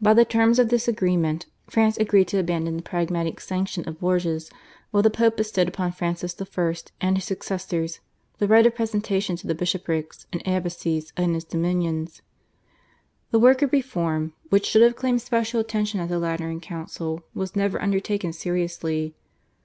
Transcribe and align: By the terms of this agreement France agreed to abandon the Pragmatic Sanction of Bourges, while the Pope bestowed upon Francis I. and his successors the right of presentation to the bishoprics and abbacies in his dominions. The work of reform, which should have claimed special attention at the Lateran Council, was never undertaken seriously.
By 0.00 0.14
the 0.14 0.24
terms 0.24 0.58
of 0.58 0.68
this 0.68 0.88
agreement 0.88 1.46
France 1.70 1.96
agreed 1.98 2.26
to 2.26 2.38
abandon 2.40 2.76
the 2.76 2.82
Pragmatic 2.82 3.40
Sanction 3.40 3.88
of 3.88 4.00
Bourges, 4.00 4.50
while 4.90 5.04
the 5.04 5.10
Pope 5.10 5.36
bestowed 5.36 5.68
upon 5.68 5.92
Francis 5.92 6.36
I. 6.42 6.74
and 7.00 7.16
his 7.16 7.24
successors 7.24 8.00
the 8.38 8.48
right 8.48 8.66
of 8.66 8.74
presentation 8.74 9.36
to 9.36 9.46
the 9.46 9.54
bishoprics 9.54 10.26
and 10.32 10.42
abbacies 10.44 11.12
in 11.16 11.34
his 11.34 11.44
dominions. 11.44 12.20
The 13.30 13.38
work 13.38 13.62
of 13.62 13.70
reform, 13.72 14.32
which 14.50 14.66
should 14.66 14.82
have 14.82 14.96
claimed 14.96 15.22
special 15.22 15.60
attention 15.60 16.00
at 16.00 16.08
the 16.08 16.18
Lateran 16.18 16.58
Council, 16.60 17.22
was 17.32 17.54
never 17.54 17.80
undertaken 17.80 18.32
seriously. 18.32 19.14